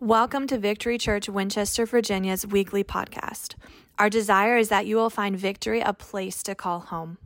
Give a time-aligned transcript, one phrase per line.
[0.00, 3.54] Welcome to Victory Church Winchester, Virginia's weekly podcast.
[3.98, 7.18] Our desire is that you will find Victory a place to call home.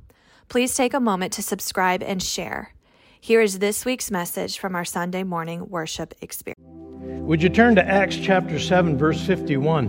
[0.48, 2.74] Please take a moment to subscribe and share.
[3.20, 6.58] Here is this week's message from our Sunday morning worship experience.
[7.22, 9.86] Would you turn to Acts chapter 7, verse 51?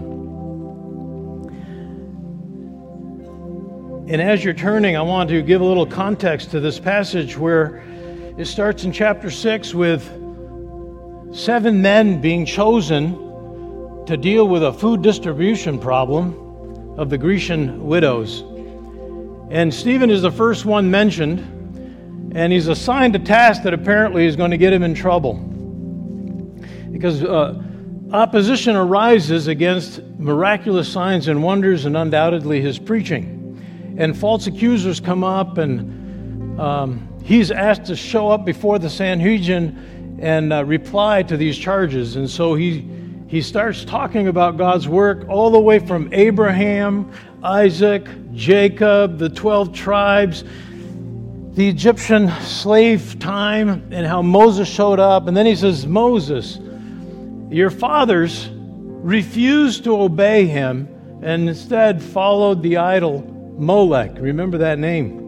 [4.09, 7.83] And as you're turning, I want to give a little context to this passage where
[8.37, 10.07] it starts in chapter 6 with
[11.35, 13.13] seven men being chosen
[14.05, 18.41] to deal with a food distribution problem of the Grecian widows.
[19.51, 24.37] And Stephen is the first one mentioned, and he's assigned a task that apparently is
[24.37, 25.33] going to get him in trouble.
[26.91, 27.61] Because uh,
[28.13, 33.95] opposition arises against miraculous signs and wonders, and undoubtedly his preaching.
[33.97, 39.94] And false accusers come up, and um, he's asked to show up before the Sanhedrin
[40.19, 42.15] and uh, reply to these charges.
[42.15, 42.87] And so he,
[43.27, 47.11] he starts talking about God's work all the way from Abraham,
[47.43, 50.43] Isaac, Jacob, the 12 tribes,
[51.53, 55.27] the Egyptian slave time, and how Moses showed up.
[55.27, 56.59] And then he says, Moses,
[57.49, 60.89] your fathers refused to obey him
[61.21, 63.21] and instead followed the idol
[63.57, 64.17] Molech.
[64.19, 65.24] Remember that name.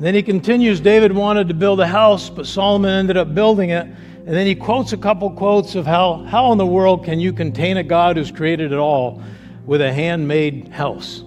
[0.00, 3.84] Then he continues David wanted to build a house, but Solomon ended up building it.
[3.84, 7.32] And then he quotes a couple quotes of how, how in the world can you
[7.32, 9.22] contain a God who's created it all
[9.66, 11.20] with a handmade house?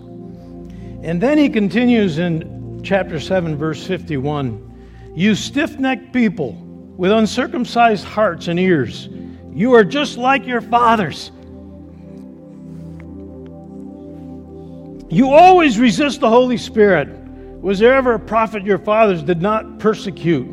[1.04, 6.54] And then he continues in chapter 7, verse 51 You stiff necked people
[6.96, 9.10] with uncircumcised hearts and ears,
[9.52, 11.32] you are just like your fathers.
[15.10, 17.21] You always resist the Holy Spirit.
[17.62, 20.48] Was there ever a prophet your fathers did not persecute?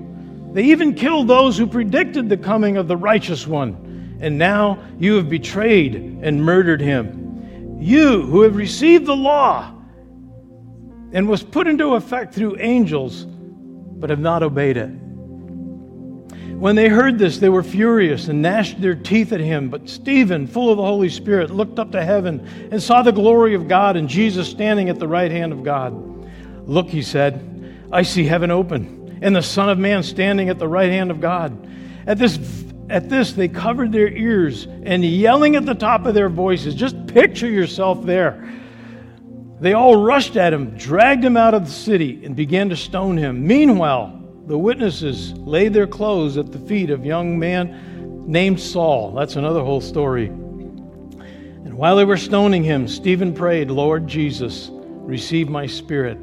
[0.53, 4.19] They even killed those who predicted the coming of the righteous one.
[4.21, 7.79] And now you have betrayed and murdered him.
[7.81, 9.73] You who have received the law
[11.13, 14.91] and was put into effect through angels, but have not obeyed it.
[16.59, 19.71] When they heard this, they were furious and gnashed their teeth at him.
[19.71, 23.55] But Stephen, full of the Holy Spirit, looked up to heaven and saw the glory
[23.55, 26.18] of God and Jesus standing at the right hand of God.
[26.69, 30.69] Look, he said, I see heaven open and the Son of Man standing at the
[30.69, 31.67] right hand of God.
[32.07, 32.39] At this,
[32.89, 36.75] at this, they covered their ears and yelling at the top of their voices.
[36.75, 38.49] Just picture yourself there.
[39.61, 43.17] They all rushed at him, dragged him out of the city, and began to stone
[43.17, 43.47] him.
[43.47, 49.13] Meanwhile, the witnesses laid their clothes at the feet of a young man named Saul.
[49.13, 50.27] That's another whole story.
[50.27, 56.19] And while they were stoning him, Stephen prayed, Lord Jesus, receive my spirit.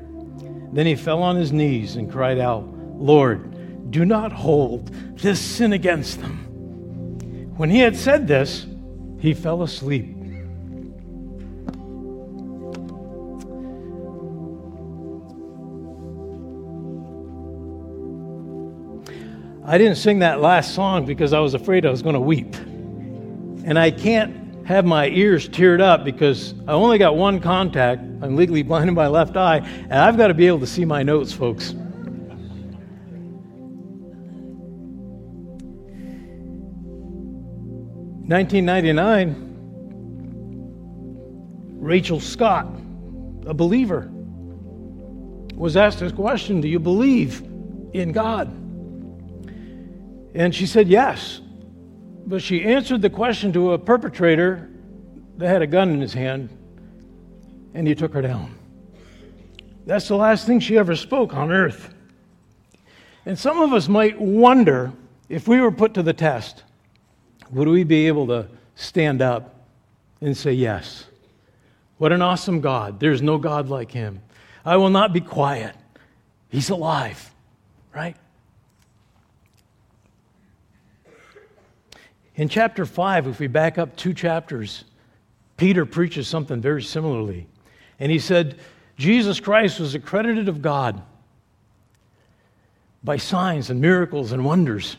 [0.75, 5.71] Then he fell on his knees and cried out, Lord, do not hold this sin
[5.71, 7.53] against them.
[7.55, 8.67] When he had said this,
[9.17, 10.13] he fell asleep.
[19.63, 22.53] I didn't sing that last song because I was afraid I was going to weep.
[23.63, 28.01] And I can't have my ears teared up because I only got one contact.
[28.01, 30.85] I'm legally blind in my left eye, and I've got to be able to see
[30.85, 31.73] my notes, folks.
[38.27, 39.35] Nineteen ninety nine,
[41.79, 42.65] Rachel Scott,
[43.45, 44.09] a believer,
[45.53, 47.41] was asked this question Do you believe
[47.93, 48.47] in God?
[50.33, 51.41] And she said yes.
[52.25, 54.69] But she answered the question to a perpetrator
[55.37, 56.49] that had a gun in his hand,
[57.73, 58.55] and he took her down.
[59.85, 61.93] That's the last thing she ever spoke on earth.
[63.25, 64.91] And some of us might wonder
[65.29, 66.63] if we were put to the test,
[67.51, 69.67] would we be able to stand up
[70.21, 71.05] and say, Yes?
[71.97, 72.99] What an awesome God.
[72.99, 74.21] There's no God like him.
[74.65, 75.75] I will not be quiet.
[76.49, 77.31] He's alive,
[77.93, 78.17] right?
[82.35, 84.83] In chapter 5, if we back up two chapters,
[85.57, 87.47] Peter preaches something very similarly.
[87.99, 88.59] And he said,
[88.97, 91.01] Jesus Christ was accredited of God
[93.03, 94.97] by signs and miracles and wonders.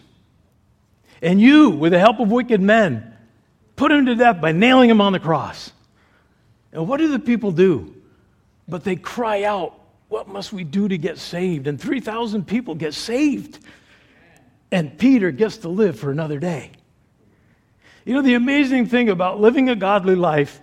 [1.21, 3.15] And you, with the help of wicked men,
[3.75, 5.73] put him to death by nailing him on the cross.
[6.73, 7.95] And what do the people do?
[8.69, 9.79] But they cry out,
[10.09, 11.67] What must we do to get saved?
[11.67, 13.59] And 3,000 people get saved.
[14.71, 16.73] And Peter gets to live for another day.
[18.07, 20.61] You know, the amazing thing about living a godly life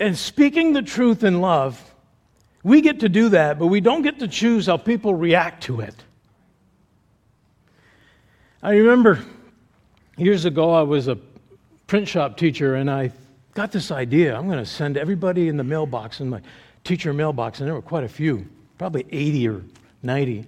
[0.00, 1.80] and speaking the truth in love,
[2.64, 5.80] we get to do that, but we don't get to choose how people react to
[5.80, 5.94] it.
[8.64, 9.24] I remember
[10.16, 11.16] years ago, I was a
[11.86, 13.12] print shop teacher, and I
[13.54, 14.36] got this idea.
[14.36, 16.40] I'm going to send everybody in the mailbox, in my
[16.82, 18.44] teacher mailbox, and there were quite a few,
[18.76, 19.62] probably 80 or
[20.02, 20.44] 90.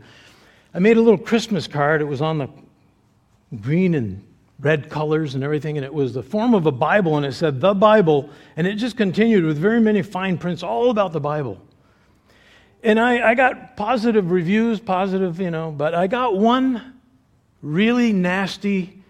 [0.74, 2.00] I made a little Christmas card.
[2.00, 2.48] It was on the
[3.60, 4.25] green and
[4.58, 7.60] red colors and everything, and it was the form of a Bible, and it said
[7.60, 11.60] the Bible, and it just continued with very many fine prints all about the Bible.
[12.82, 16.94] And I, I got positive reviews, positive, you know, but I got one
[17.60, 19.02] really nasty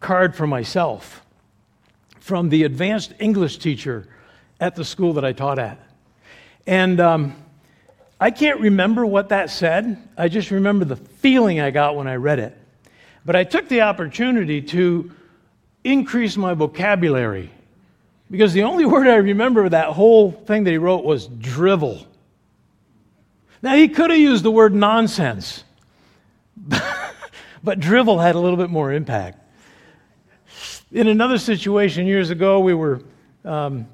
[0.00, 1.24] card for myself
[2.20, 4.06] from the advanced English teacher
[4.60, 5.80] at the school that I taught at.
[6.66, 7.36] And um,
[8.20, 9.96] I can't remember what that said.
[10.16, 12.57] I just remember the feeling I got when I read it.
[13.28, 15.12] But I took the opportunity to
[15.84, 17.50] increase my vocabulary
[18.30, 22.06] because the only word I remember of that whole thing that he wrote was drivel.
[23.60, 25.62] Now, he could have used the word nonsense,
[27.62, 29.38] but drivel had a little bit more impact.
[30.90, 33.02] In another situation years ago, we were
[33.44, 33.88] um,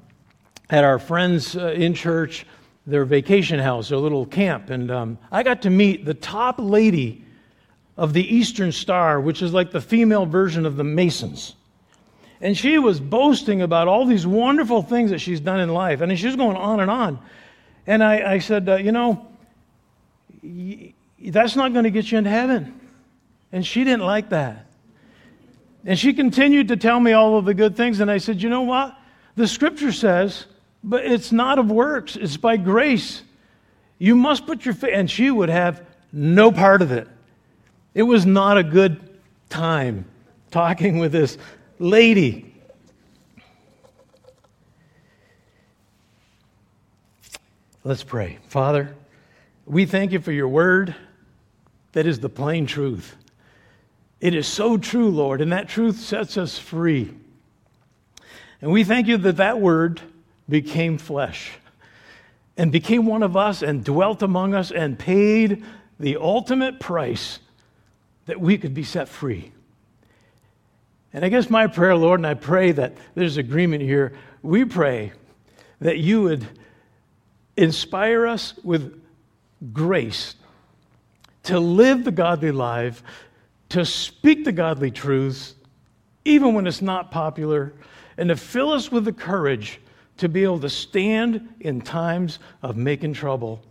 [0.69, 2.45] at our friends uh, in church,
[2.87, 7.24] their vacation house, their little camp, and um, I got to meet the top lady
[7.97, 11.55] of the Eastern Star, which is like the female version of the Masons.
[12.41, 16.01] And she was boasting about all these wonderful things that she's done in life.
[16.01, 17.19] And she was going on and on.
[17.87, 19.27] And I, I said, uh, You know,
[21.19, 22.79] that's not going to get you into heaven.
[23.51, 24.65] And she didn't like that.
[25.85, 27.99] And she continued to tell me all of the good things.
[27.99, 28.97] And I said, You know what?
[29.35, 30.45] The scripture says,
[30.85, 33.23] but it's not of works, it's by grace.
[33.97, 34.91] You must put your faith.
[34.93, 35.83] And she would have
[36.13, 37.07] no part of it.
[37.95, 39.19] It was not a good
[39.49, 40.05] time
[40.51, 41.37] talking with this
[41.79, 42.53] lady.
[47.85, 48.39] Let's pray.
[48.49, 48.93] Father,
[49.65, 50.93] we thank you for your word
[51.93, 53.15] that is the plain truth.
[54.19, 57.13] It is so true, Lord, and that truth sets us free.
[58.61, 60.01] And we thank you that that word
[60.49, 61.53] became flesh
[62.57, 65.63] and became one of us and dwelt among us and paid
[65.97, 67.39] the ultimate price
[68.25, 69.51] that we could be set free.
[71.13, 75.13] And I guess my prayer, Lord, and I pray that there's agreement here, we pray
[75.79, 76.45] that you would
[77.55, 79.01] inspire us with
[79.71, 80.35] grace
[81.43, 83.01] to live the godly life,
[83.69, 85.55] to speak the godly truths,
[86.25, 87.73] even when it's not popular,
[88.17, 89.79] and to fill us with the courage
[90.17, 93.61] to be able to stand in times of making trouble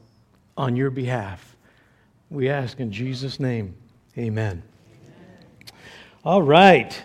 [0.56, 1.56] on your behalf.
[2.30, 3.74] We ask in Jesus' name.
[4.16, 4.62] Amen.
[6.24, 7.02] All right.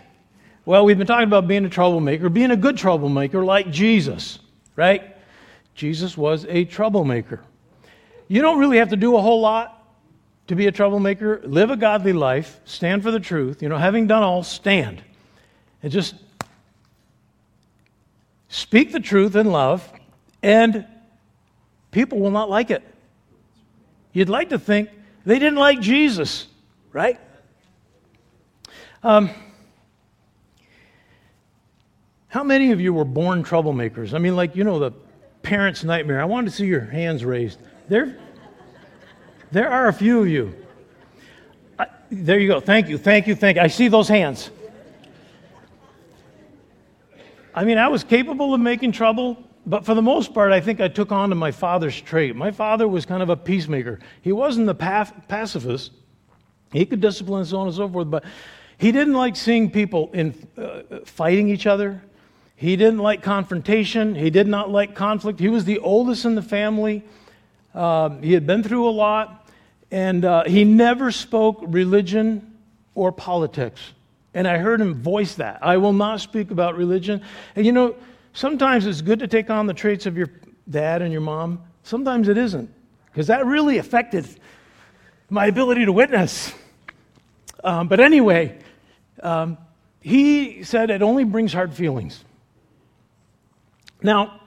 [0.65, 4.37] Well, we've been talking about being a troublemaker, being a good troublemaker like Jesus,
[4.75, 5.15] right?
[5.73, 7.41] Jesus was a troublemaker.
[8.27, 9.83] You don't really have to do a whole lot
[10.47, 11.41] to be a troublemaker.
[11.43, 13.63] Live a godly life, stand for the truth.
[13.63, 15.01] You know, having done all, stand.
[15.81, 16.13] And just
[18.49, 19.91] speak the truth in love,
[20.43, 20.85] and
[21.89, 22.83] people will not like it.
[24.13, 24.89] You'd like to think
[25.25, 26.45] they didn't like Jesus
[26.93, 27.19] right?
[29.03, 29.29] Um,
[32.27, 34.13] how many of you were born troublemakers?
[34.13, 34.91] I mean, like, you know, the
[35.41, 36.21] parent's nightmare.
[36.21, 37.59] I wanted to see your hands raised.
[37.87, 38.17] There,
[39.51, 40.55] there are a few of you.
[41.79, 42.59] I, there you go.
[42.59, 43.63] Thank you, thank you, thank you.
[43.63, 44.51] I see those hands.
[47.55, 50.79] I mean, I was capable of making trouble, but for the most part, I think
[50.79, 52.35] I took on to my father's trait.
[52.35, 53.99] My father was kind of a peacemaker.
[54.21, 55.91] He wasn't the pacifist,
[56.71, 58.23] he could discipline and so on and so forth, but
[58.77, 62.01] he didn't like seeing people in, uh, fighting each other.
[62.55, 64.15] He didn't like confrontation.
[64.15, 65.39] He did not like conflict.
[65.39, 67.03] He was the oldest in the family.
[67.73, 69.49] Uh, he had been through a lot,
[69.91, 72.57] and uh, he never spoke religion
[72.95, 73.81] or politics.
[74.33, 75.59] And I heard him voice that.
[75.61, 77.21] I will not speak about religion.
[77.55, 77.95] And you know,
[78.33, 80.29] sometimes it's good to take on the traits of your
[80.69, 81.61] dad and your mom.
[81.83, 82.69] Sometimes it isn't,
[83.05, 84.27] because that really affected
[85.29, 86.53] my ability to witness.
[87.63, 88.57] Um, but anyway,
[89.21, 89.57] um,
[90.01, 92.23] he said it only brings hard feelings.
[94.01, 94.41] Now,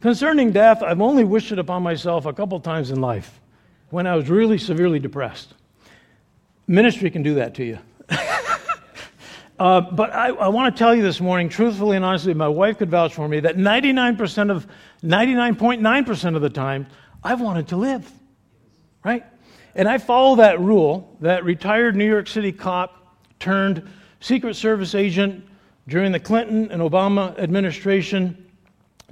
[0.00, 3.40] concerning death, I've only wished it upon myself a couple times in life
[3.90, 5.54] when I was really severely depressed.
[6.66, 7.78] Ministry can do that to you.
[9.58, 12.78] uh, but I, I want to tell you this morning, truthfully and honestly, my wife
[12.78, 14.66] could vouch for me that 99% of
[15.02, 16.86] 99.9% of the time,
[17.24, 18.10] I've wanted to live.
[19.02, 19.24] Right?
[19.78, 25.46] And I follow that rule that retired New York City cop turned Secret Service agent
[25.86, 28.50] during the Clinton and Obama administration,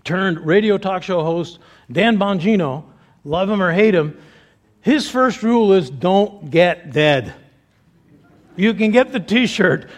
[0.03, 1.61] turned radio talk show host
[1.93, 2.85] Dan Bongino,
[3.23, 4.21] love him or hate him,
[4.81, 7.33] his first rule is don't get dead.
[8.57, 9.89] You can get the t shirt.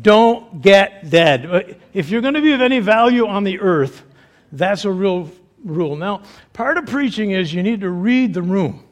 [0.00, 1.78] Don't get dead.
[1.92, 4.04] If you're going to be of any value on the earth,
[4.52, 5.30] that's a real
[5.64, 5.96] rule.
[5.96, 8.84] Now, part of preaching is you need to read the room.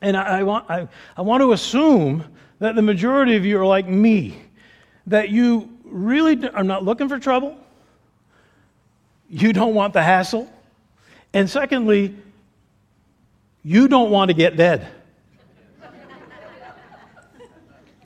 [0.00, 2.24] And I, I, want, I, I want to assume
[2.58, 4.40] that the majority of you are like me,
[5.06, 7.56] that you really are not looking for trouble,
[9.28, 10.50] you don't want the hassle,
[11.34, 12.16] and secondly,
[13.62, 14.88] you don't want to get dead.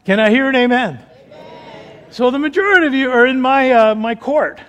[0.04, 0.98] Can I hear an amen?
[0.98, 2.06] amen?
[2.10, 4.60] So the majority of you are in my, uh, my court.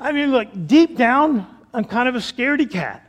[0.00, 3.01] I mean, look, deep down, I'm kind of a scaredy cat.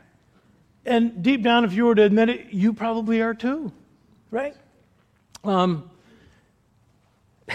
[0.86, 3.72] And deep down, if you were to admit it, you probably are too,
[4.30, 4.54] right?
[5.42, 5.88] Um,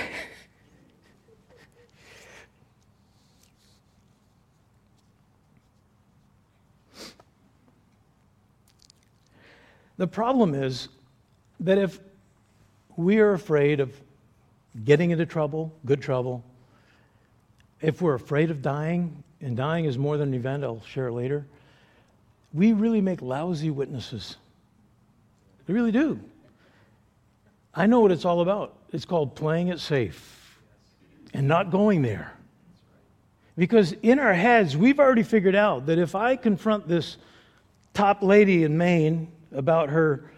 [9.98, 10.88] the problem is
[11.60, 12.00] that if
[12.98, 13.96] we are afraid of
[14.84, 16.44] getting into trouble, good trouble,
[17.80, 21.46] if we're afraid of dying, and dying is more than an event, I'll share later
[22.54, 24.38] we really make lousy witnesses.
[25.68, 26.20] We really do.
[27.74, 28.76] I know what it's all about.
[28.92, 30.60] It's called playing it safe
[31.34, 32.34] and not going there.
[33.58, 37.18] Because in our heads, we've already figured out that if I confront this
[37.94, 40.32] top lady in Maine about her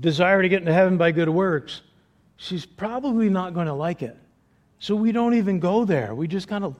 [0.00, 1.82] desire to get into heaven by good works,
[2.36, 4.16] she's probably not going to like it.
[4.80, 6.14] So we don't even go there.
[6.14, 6.74] We just kind of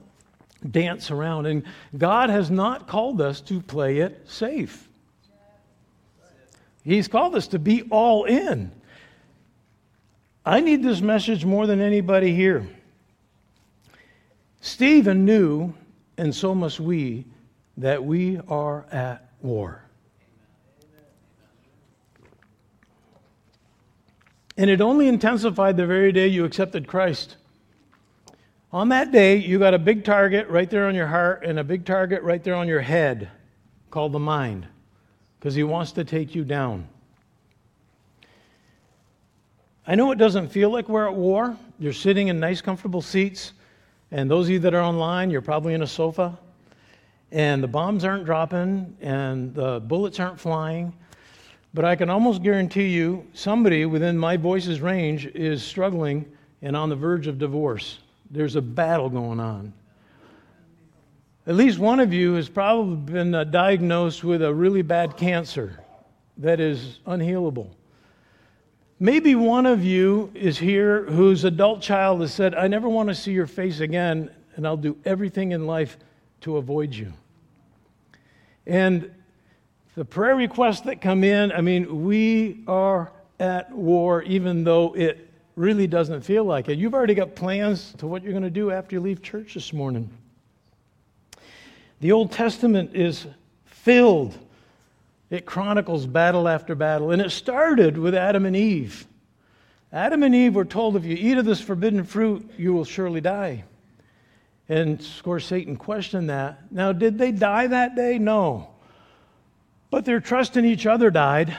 [0.71, 1.45] dance around.
[1.45, 1.63] And
[1.97, 4.87] God has not called us to play it safe.
[6.83, 8.71] He's called us to be all in.
[10.45, 12.67] I need this message more than anybody here.
[14.61, 15.73] Stephen knew,
[16.17, 17.25] and so must we,
[17.77, 19.81] that we are at war.
[24.57, 27.35] And it only intensified the very day you accepted Christ.
[28.75, 31.63] On that day, you got a big target right there on your heart and a
[31.63, 33.29] big target right there on your head
[33.89, 34.67] called the mind
[35.39, 36.85] because he wants to take you down.
[39.87, 41.55] I know it doesn't feel like we're at war.
[41.79, 43.53] You're sitting in nice, comfortable seats,
[44.11, 46.37] and those of you that are online, you're probably in a sofa,
[47.31, 50.91] and the bombs aren't dropping, and the bullets aren't flying.
[51.73, 56.29] But I can almost guarantee you somebody within my voice's range is struggling
[56.61, 57.99] and on the verge of divorce
[58.35, 59.73] there's a battle going on.
[61.47, 65.79] At least one of you has probably been uh, diagnosed with a really bad cancer
[66.37, 67.69] that is unhealable.
[68.99, 73.15] Maybe one of you is here whose adult child has said, I never want to
[73.15, 75.97] see your face again, and I'll do everything in life
[76.41, 77.13] to avoid you.
[78.65, 79.11] And
[79.95, 85.29] the prayer requests that come in, I mean, we are at war, even though it
[85.55, 86.77] really doesn't feel like it.
[86.77, 89.71] You've already got plans to what you're going to do after you leave church this
[89.71, 90.09] morning.
[92.01, 93.25] The Old Testament is
[93.65, 94.37] filled,
[95.29, 99.07] it chronicles battle after battle, and it started with Adam and Eve.
[99.93, 103.21] Adam and Eve were told, if you eat of this forbidden fruit, you will surely
[103.21, 103.63] die.
[104.67, 106.71] And of course, Satan questioned that.
[106.71, 108.17] Now, did they die that day?
[108.17, 108.71] No.
[109.89, 111.55] But their trust in each other died.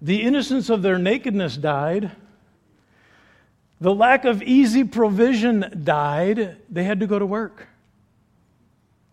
[0.00, 2.10] The innocence of their nakedness died.
[3.80, 6.56] The lack of easy provision died.
[6.70, 7.68] They had to go to work.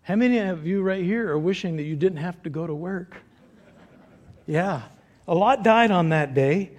[0.03, 2.73] How many of you right here are wishing that you didn't have to go to
[2.73, 3.17] work?
[4.45, 4.83] Yeah,
[5.27, 6.71] a lot died on that day.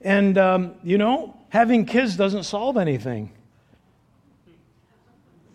[0.00, 3.30] And, um, you know, having kids doesn't solve anything.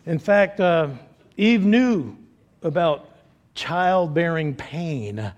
[0.05, 0.89] In fact, uh,
[1.37, 2.17] Eve knew
[2.63, 3.09] about
[3.53, 5.31] childbearing pain.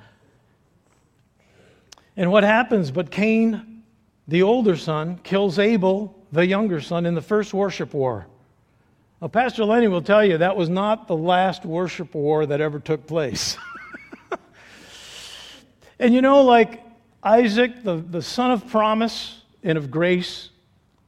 [2.15, 2.89] And what happens?
[2.89, 3.83] But Cain,
[4.27, 8.27] the older son, kills Abel the younger son in the first worship war.
[9.21, 12.79] Now, Pastor Lenny will tell you that was not the last worship war that ever
[12.79, 13.57] took place.
[15.99, 16.83] and you know, like
[17.23, 20.49] Isaac, the, the son of promise and of grace,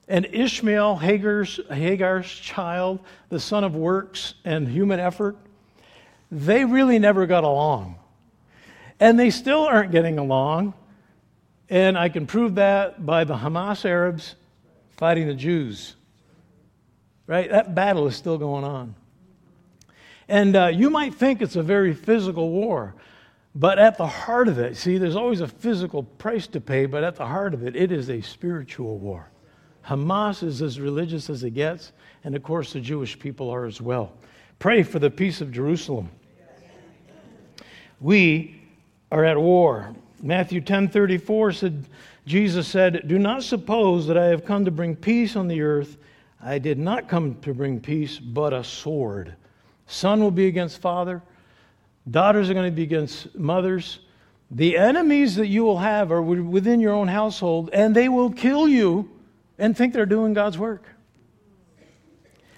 [0.08, 3.00] and Ishmael, Hagar's, Hagar's child,
[3.30, 5.38] the son of works and human effort,
[6.32, 7.96] they really never got along.
[9.00, 10.74] And they still aren't getting along.
[11.70, 14.36] And I can prove that by the Hamas Arabs
[14.98, 15.96] fighting the Jews.
[17.28, 17.50] Right?
[17.50, 18.96] That battle is still going on.
[20.28, 22.96] And uh, you might think it's a very physical war,
[23.56, 27.04] but at the heart of it, see, there's always a physical price to pay, but
[27.04, 29.30] at the heart of it, it is a spiritual war.
[29.86, 31.92] Hamas is as religious as it gets,
[32.24, 34.14] and of course, the Jewish people are as well.
[34.60, 36.10] Pray for the peace of Jerusalem.
[38.00, 38.62] We
[39.12, 39.94] are at war.
[40.22, 41.86] Matthew 10:34 said
[42.26, 45.98] Jesus said, "Do not suppose that I have come to bring peace on the earth.
[46.42, 49.34] I did not come to bring peace, but a sword.
[49.88, 51.22] Son will be against father,
[52.10, 54.00] daughters are going to be against mothers.
[54.52, 58.68] The enemies that you will have are within your own household, and they will kill
[58.68, 59.10] you
[59.58, 60.84] and think they're doing God's work."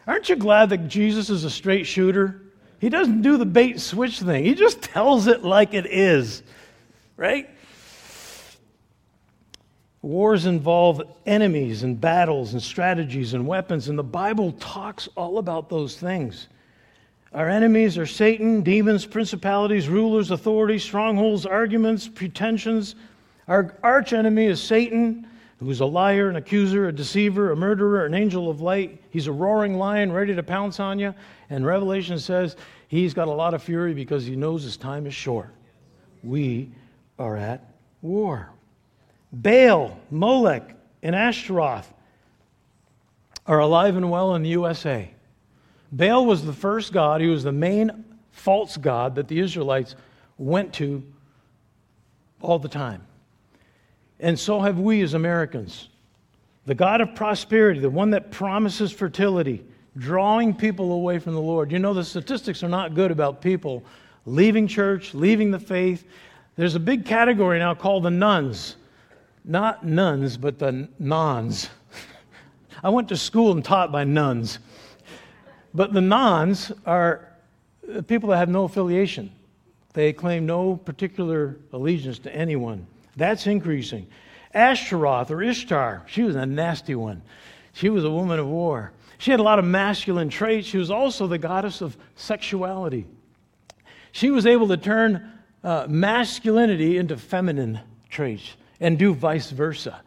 [0.08, 2.42] Aren't you glad that Jesus is a straight shooter?
[2.80, 4.44] He doesn't do the bait switch thing.
[4.44, 6.44] He just tells it like it is,
[7.18, 7.50] right?
[10.06, 15.68] Wars involve enemies and battles and strategies and weapons, and the Bible talks all about
[15.68, 16.48] those things.
[17.34, 22.94] Our enemies are Satan, demons, principalities, rulers, authorities, strongholds, arguments, pretensions.
[23.48, 25.26] Our arch enemy is Satan,
[25.60, 29.02] who's a liar, an accuser, a deceiver, a murderer, an angel of light.
[29.10, 31.16] He's a roaring lion ready to pounce on you.
[31.50, 32.58] And Revelation says
[32.90, 35.50] he's got a lot of fury because he knows his time is short.
[36.24, 36.70] We
[37.18, 38.52] are at war.
[39.32, 41.92] Baal, Molech, and Ashtaroth
[43.48, 45.10] are alive and well in the USA.
[45.92, 49.96] Baal was the first god, he was the main false god that the Israelites
[50.38, 51.04] went to
[52.42, 53.02] all the time.
[54.20, 55.90] And so have we as Americans.
[56.66, 59.64] The God of prosperity, the one that promises fertility,
[59.98, 61.72] drawing people away from the Lord.
[61.72, 63.84] You know, the statistics are not good about people
[64.26, 66.06] leaving church, leaving the faith.
[66.56, 68.78] There's a big category now called the nones.
[69.48, 71.70] Not nuns, but the nons.
[72.84, 74.58] I went to school and taught by nuns.
[75.74, 77.30] But the nons are
[78.08, 79.32] people that have no affiliation.
[79.94, 82.88] They claim no particular allegiance to anyone.
[83.16, 84.08] That's increasing.
[84.54, 87.22] Ashtaroth or Ishtar, she was a nasty one.
[87.74, 88.94] She was a woman of war.
[89.20, 90.68] She had a lot of masculine traits.
[90.68, 93.06] She was also the goddess of sexuality.
[94.12, 95.32] She was able to turn
[95.64, 100.02] uh, masculinity into feminine traits and do vice versa.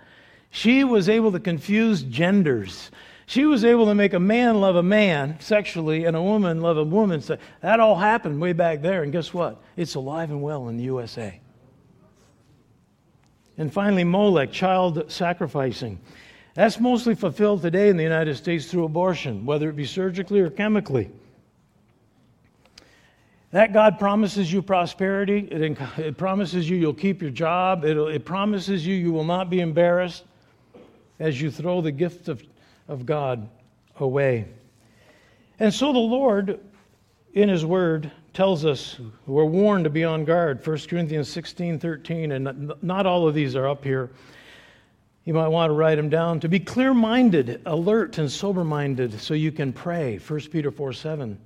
[0.51, 2.91] She was able to confuse genders.
[3.27, 6.79] She was able to make a man love a man sexually and a woman love
[6.79, 7.21] a woman.
[7.21, 9.03] So that all happened way back there.
[9.03, 9.61] And guess what?
[9.77, 11.39] It's alive and well in the USA.
[13.59, 16.01] And finally, Molech, child sacrificing.
[16.55, 20.49] That's mostly fulfilled today in the United States through abortion, whether it be surgically or
[20.49, 21.11] chemically.
[23.51, 25.49] That God promises you prosperity.
[25.51, 27.85] It, it promises you you'll keep your job.
[27.85, 30.25] It, it promises you you will not be embarrassed
[31.19, 32.43] as you throw the gift of,
[32.89, 33.49] of God
[34.01, 34.47] away.
[35.59, 36.61] And so the Lord,
[37.33, 42.31] in His Word, tells us we're warned to be on guard 1 corinthians 16 13
[42.31, 44.11] and not all of these are up here
[45.25, 49.51] you might want to write them down to be clear-minded alert and sober-minded so you
[49.51, 51.37] can pray 1 peter 4 7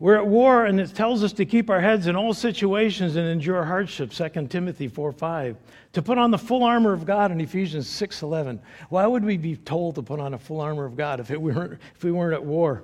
[0.00, 3.28] we're at war and it tells us to keep our heads in all situations and
[3.28, 5.56] endure hardship 2 timothy 4 5
[5.92, 9.36] to put on the full armor of god in ephesians 6 11 why would we
[9.36, 12.10] be told to put on a full armor of god if, it weren't, if we
[12.10, 12.82] weren't at war?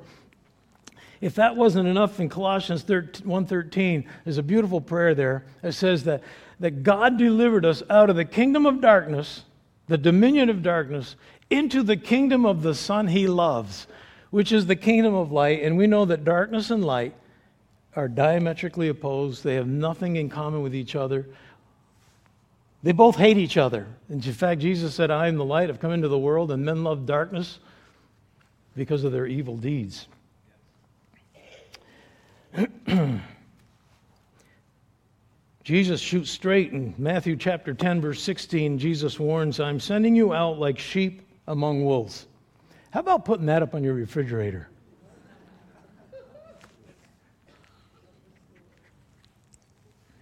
[1.20, 6.22] If that wasn't enough in Colossians 1.13, there's a beautiful prayer there that says that,
[6.60, 9.44] that God delivered us out of the kingdom of darkness,
[9.88, 11.16] the dominion of darkness,
[11.48, 13.86] into the kingdom of the Son he loves,
[14.36, 15.62] which is the kingdom of light.
[15.62, 17.14] And we know that darkness and light
[17.94, 19.42] are diametrically opposed.
[19.42, 21.26] They have nothing in common with each other.
[22.82, 23.86] They both hate each other.
[24.10, 25.70] In fact, Jesus said, I am the light.
[25.70, 27.60] I've come into the world, and men love darkness
[28.76, 30.06] because of their evil deeds.
[35.64, 38.76] Jesus shoots straight in Matthew chapter 10, verse 16.
[38.76, 42.26] Jesus warns, I'm sending you out like sheep among wolves.
[42.96, 44.70] How about putting that up on your refrigerator?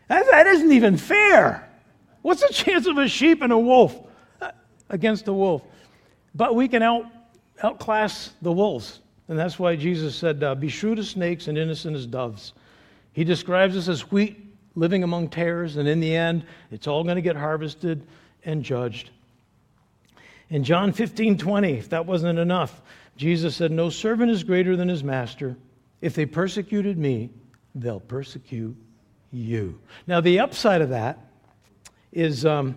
[0.09, 1.71] That, that isn't even fair.
[2.23, 3.97] What's the chance of a sheep and a wolf
[4.41, 4.51] uh,
[4.91, 5.63] against a wolf?
[6.35, 7.05] But we can out,
[7.63, 8.99] outclass the wolves.
[9.29, 12.55] And that's why Jesus said, uh, Be shrewd as snakes and innocent as doves.
[13.13, 17.15] He describes us as wheat living among tares, and in the end, it's all going
[17.15, 18.05] to get harvested
[18.45, 19.11] and judged.
[20.51, 22.83] In John 15 20, if that wasn't enough,
[23.17, 25.57] Jesus said, No servant is greater than his master.
[26.01, 27.31] If they persecuted me,
[27.75, 28.77] they'll persecute
[29.33, 29.81] you.
[30.07, 31.19] Now, the upside of that
[32.13, 32.77] is um,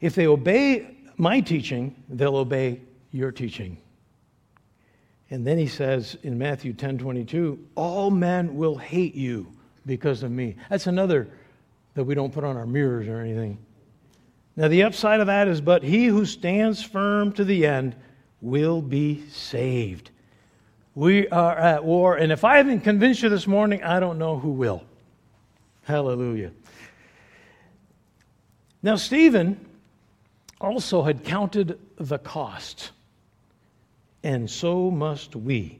[0.00, 2.80] if they obey my teaching, they'll obey
[3.12, 3.78] your teaching.
[5.30, 9.52] And then he says in Matthew 10 22, all men will hate you
[9.84, 10.56] because of me.
[10.70, 11.28] That's another
[11.94, 13.58] that we don't put on our mirrors or anything.
[14.58, 17.94] Now, the upside of that is, but he who stands firm to the end
[18.40, 20.10] will be saved.
[20.96, 24.36] We are at war, and if I haven't convinced you this morning, I don't know
[24.36, 24.82] who will.
[25.84, 26.50] Hallelujah.
[28.82, 29.64] Now, Stephen
[30.60, 32.90] also had counted the cost,
[34.24, 35.78] and so must we.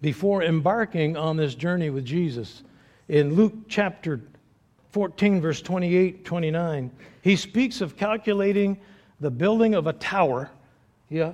[0.00, 2.62] Before embarking on this journey with Jesus,
[3.08, 4.20] in Luke chapter
[4.94, 6.88] 14, verse 28 29,
[7.20, 8.78] he speaks of calculating
[9.18, 10.48] the building of a tower.
[11.08, 11.32] Yeah.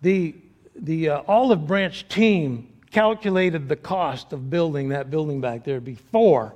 [0.00, 0.34] The,
[0.74, 6.54] the uh, olive branch team calculated the cost of building that building back there before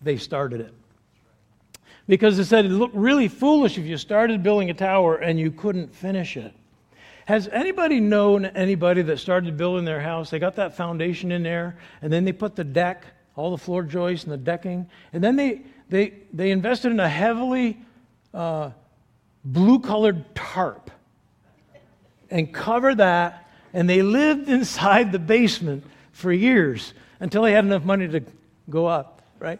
[0.00, 0.74] they started it.
[2.06, 5.50] Because it said it looked really foolish if you started building a tower and you
[5.50, 6.54] couldn't finish it.
[7.24, 10.30] Has anybody known anybody that started building their house?
[10.30, 13.04] They got that foundation in there, and then they put the deck,
[13.40, 17.08] all the floor joists and the decking, and then they, they, they invested in a
[17.08, 17.80] heavily
[18.34, 18.70] uh,
[19.44, 20.90] blue colored tarp
[22.30, 27.84] and covered that, and they lived inside the basement for years until they had enough
[27.84, 28.22] money to
[28.68, 29.58] go up, right?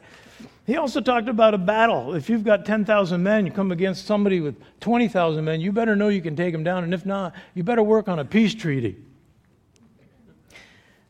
[0.67, 2.15] He also talked about a battle.
[2.15, 6.09] If you've got 10,000 men, you come against somebody with 20,000 men, you better know
[6.09, 6.85] you can take them down.
[6.85, 8.97] And if not, you better work on a peace treaty.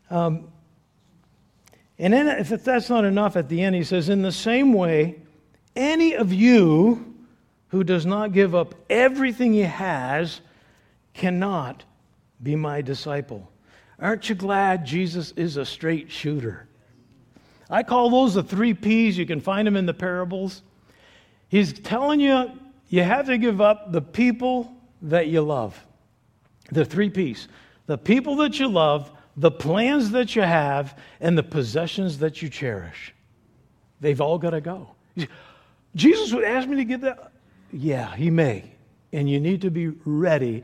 [0.09, 0.49] Um,
[2.01, 5.21] and then, if that's not enough, at the end, he says, In the same way,
[5.77, 7.15] any of you
[7.69, 10.41] who does not give up everything he has
[11.13, 11.85] cannot
[12.43, 13.53] be my disciple.
[13.99, 16.67] Aren't you glad Jesus is a straight shooter?
[17.69, 19.19] I call those the three P's.
[19.19, 20.63] You can find them in the parables.
[21.49, 22.51] He's telling you
[22.89, 25.79] you have to give up the people that you love.
[26.73, 27.47] The three P's
[27.85, 32.51] the people that you love, the plans that you have, and the possessions that you
[32.51, 33.15] cherish.
[34.01, 34.91] They've all got to go.
[35.97, 37.33] Jesus would ask me to give that.
[37.73, 38.71] Yeah, he may.
[39.15, 40.63] And you need to be ready.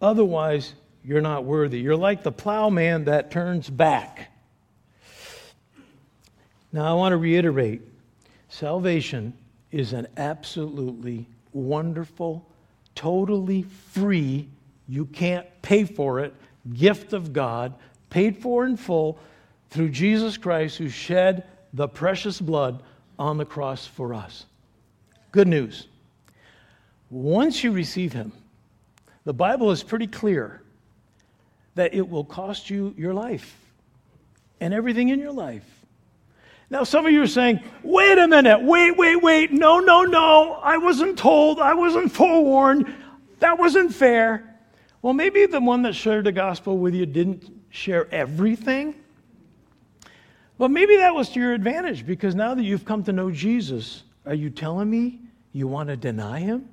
[0.00, 1.80] Otherwise, you're not worthy.
[1.80, 4.30] You're like the plowman that turns back.
[6.72, 7.82] Now, I want to reiterate
[8.48, 9.32] salvation
[9.72, 12.46] is an absolutely wonderful,
[12.94, 14.48] totally free,
[14.88, 16.32] you can't pay for it,
[16.72, 17.74] gift of God,
[18.10, 19.18] paid for in full
[19.70, 22.82] through Jesus Christ who shed the precious blood
[23.18, 24.46] on the cross for us.
[25.32, 25.86] Good news.
[27.10, 28.32] Once you receive Him,
[29.24, 30.62] the Bible is pretty clear
[31.74, 33.56] that it will cost you your life
[34.60, 35.64] and everything in your life.
[36.68, 40.54] Now, some of you are saying, wait a minute, wait, wait, wait, no, no, no,
[40.54, 42.92] I wasn't told, I wasn't forewarned,
[43.38, 44.58] that wasn't fair.
[45.00, 48.94] Well, maybe the one that shared the gospel with you didn't share everything.
[50.58, 54.04] But maybe that was to your advantage because now that you've come to know Jesus,
[54.24, 55.20] are you telling me
[55.52, 56.68] you want to deny him?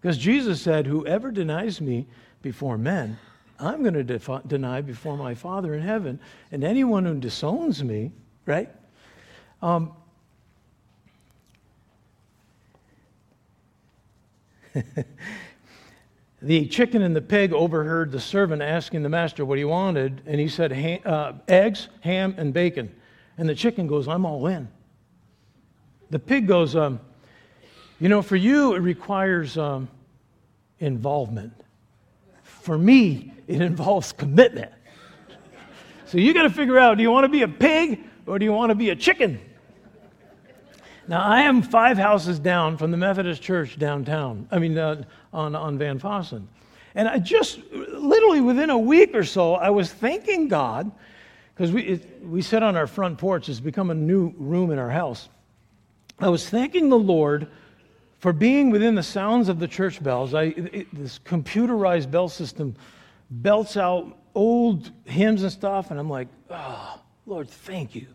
[0.00, 2.06] Because Jesus said, Whoever denies me
[2.42, 3.18] before men,
[3.58, 6.20] I'm going to deny before my Father in heaven.
[6.52, 8.12] And anyone who disowns me,
[8.46, 8.68] right?
[9.62, 9.92] Um,
[16.44, 20.38] the chicken and the pig overheard the servant asking the master what he wanted, and
[20.38, 20.72] he said,
[21.06, 22.94] uh, Eggs, ham, and bacon.
[23.38, 24.68] And the chicken goes, I'm all in.
[26.10, 27.00] The pig goes, um,
[27.98, 29.88] You know, for you, it requires um,
[30.80, 31.54] involvement.
[32.42, 34.70] For me, it involves commitment.
[36.04, 38.44] So you got to figure out do you want to be a pig or do
[38.44, 39.40] you want to be a chicken?
[41.06, 45.54] Now, I am five houses down from the Methodist Church downtown, I mean, uh, on,
[45.54, 46.46] on Van Fossen.
[46.94, 50.90] And I just, literally within a week or so, I was thanking God,
[51.54, 54.90] because we, we sit on our front porch, it's become a new room in our
[54.90, 55.28] house.
[56.18, 57.48] I was thanking the Lord
[58.18, 60.32] for being within the sounds of the church bells.
[60.32, 62.74] I, it, this computerized bell system
[63.30, 68.06] belts out old hymns and stuff, and I'm like, oh, Lord, thank you.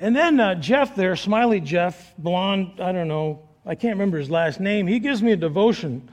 [0.00, 4.30] And then uh, Jeff there, Smiley Jeff, blonde, I don't know, I can't remember his
[4.30, 6.10] last name, he gives me a devotion.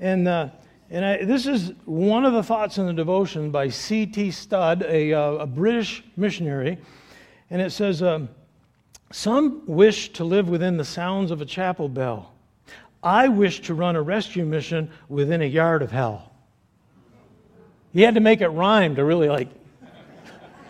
[0.00, 0.48] And, uh,
[0.90, 4.32] and I, this is one of the thoughts in the devotion by C.T.
[4.32, 6.78] Studd, a, uh, a, British missionary.
[7.50, 8.28] And it says, um,
[9.12, 12.32] Some wish to live within the sounds of a chapel bell.
[13.00, 16.32] I wish to run a rescue mission within a yard of hell.
[17.92, 19.50] He had to make it rhyme to really like,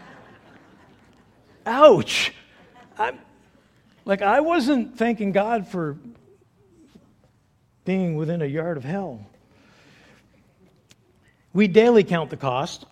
[1.65, 2.35] ouch.
[3.01, 3.19] I'm,
[4.05, 5.97] like, I wasn't thanking God for
[7.87, 9.25] being within a yard of hell.
[11.55, 12.85] We daily count the cost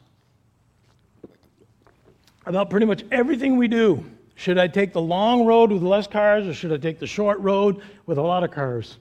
[2.47, 4.03] about pretty much everything we do.
[4.35, 7.39] Should I take the long road with less cars or should I take the short
[7.41, 8.97] road with a lot of cars?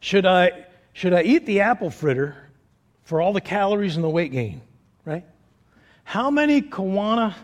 [0.00, 2.36] Should I, should I eat the apple fritter
[3.04, 4.60] for all the calories and the weight gain,
[5.06, 5.24] right?
[6.04, 7.34] How many Kiwanis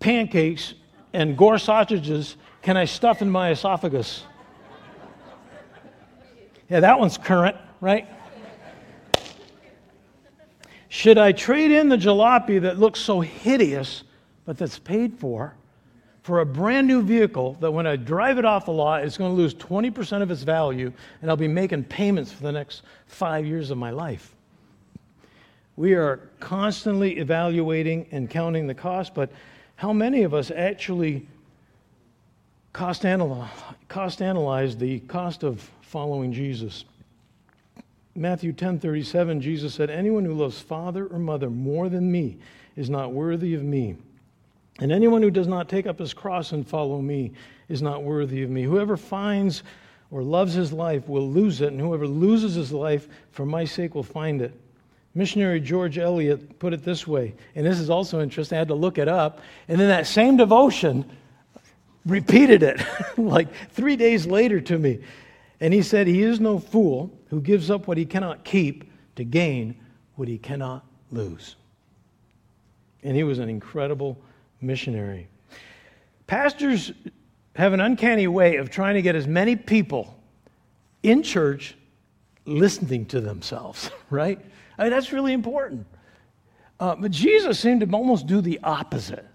[0.00, 0.74] pancakes
[1.12, 4.24] and Gore sausages can I stuff in my esophagus?
[6.68, 8.06] Yeah, that one's current, right?
[10.88, 14.04] Should I trade in the jalopy that looks so hideous,
[14.44, 15.54] but that's paid for,
[16.22, 19.30] for a brand new vehicle that when I drive it off the lot, it's going
[19.30, 20.92] to lose 20% of its value,
[21.22, 24.34] and I'll be making payments for the next five years of my life?
[25.76, 29.30] We are constantly evaluating and counting the cost, but
[29.80, 31.26] how many of us actually
[32.74, 33.48] cost analyze,
[33.88, 36.84] cost analyze the cost of following Jesus?
[38.14, 42.36] Matthew 10:37 Jesus said anyone who loves father or mother more than me
[42.76, 43.96] is not worthy of me.
[44.80, 47.32] And anyone who does not take up his cross and follow me
[47.70, 48.64] is not worthy of me.
[48.64, 49.62] Whoever finds
[50.10, 53.94] or loves his life will lose it, and whoever loses his life for my sake
[53.94, 54.52] will find it.
[55.14, 58.56] Missionary George Eliot put it this way, and this is also interesting.
[58.56, 59.40] I had to look it up.
[59.68, 61.04] And then that same devotion
[62.06, 62.80] repeated it
[63.16, 65.00] like three days later to me.
[65.60, 69.24] And he said, He is no fool who gives up what he cannot keep to
[69.24, 69.74] gain
[70.14, 71.56] what he cannot lose.
[73.02, 74.20] And he was an incredible
[74.60, 75.28] missionary.
[76.26, 76.92] Pastors
[77.56, 80.16] have an uncanny way of trying to get as many people
[81.02, 81.74] in church
[82.44, 84.38] listening to themselves, right?
[84.80, 85.86] I mean, that's really important.
[86.80, 89.26] Uh, but Jesus seemed to almost do the opposite.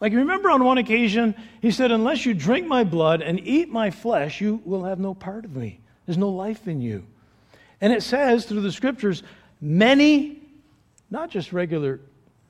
[0.00, 3.90] Like, remember on one occasion, he said, Unless you drink my blood and eat my
[3.90, 5.80] flesh, you will have no part of me.
[6.06, 7.04] There's no life in you.
[7.80, 9.24] And it says through the scriptures,
[9.60, 10.40] many,
[11.10, 12.00] not just regular,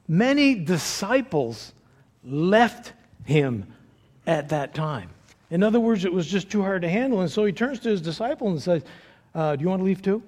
[0.07, 1.72] many disciples
[2.22, 2.92] left
[3.24, 3.66] him
[4.26, 5.09] at that time.
[5.50, 7.22] In other words, it was just too hard to handle.
[7.22, 8.83] And so he turns to his disciple and says,
[9.35, 10.22] uh, Do you want to leave too?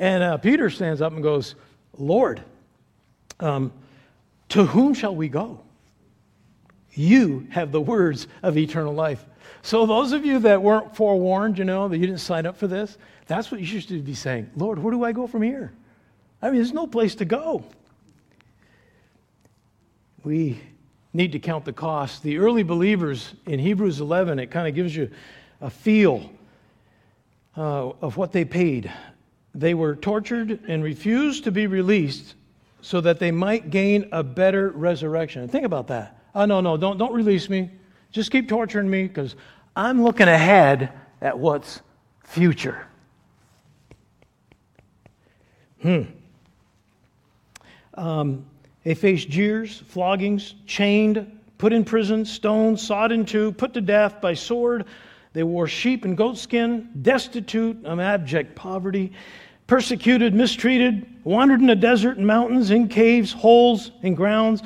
[0.00, 1.56] And uh, Peter stands up and goes,
[1.98, 2.42] Lord,
[3.38, 3.70] um,
[4.48, 5.60] to whom shall we go?
[6.94, 9.24] You have the words of eternal life.
[9.62, 12.66] So, those of you that weren't forewarned, you know, that you didn't sign up for
[12.66, 14.50] this, that's what you should be saying.
[14.56, 15.70] Lord, where do I go from here?
[16.40, 17.62] I mean, there's no place to go.
[20.24, 20.62] We
[21.12, 22.22] need to count the cost.
[22.22, 25.10] The early believers in Hebrews 11, it kind of gives you
[25.60, 26.30] a feel
[27.54, 28.90] uh, of what they paid.
[29.54, 32.34] They were tortured and refused to be released
[32.82, 35.48] so that they might gain a better resurrection.
[35.48, 36.22] Think about that.
[36.34, 37.70] Oh, no, no, don't, don't release me.
[38.12, 39.36] Just keep torturing me because
[39.76, 41.80] I'm looking ahead at what's
[42.24, 42.86] future.
[45.82, 46.02] Hmm.
[47.94, 48.46] Um,
[48.84, 54.20] they faced jeers, floggings, chained, put in prison, stoned, sawed in two, put to death
[54.20, 54.86] by sword.
[55.32, 59.12] They wore sheep and goat skin, destitute of abject poverty,
[59.66, 64.62] persecuted, mistreated, wandered in the desert and mountains, in caves, holes, and grounds.